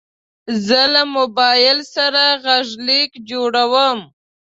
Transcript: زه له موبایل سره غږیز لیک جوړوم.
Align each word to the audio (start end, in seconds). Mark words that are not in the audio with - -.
زه 0.65 0.81
له 0.93 1.01
موبایل 1.15 1.77
سره 1.95 2.23
غږیز 2.43 2.71
لیک 2.87 3.11
جوړوم. 3.29 3.99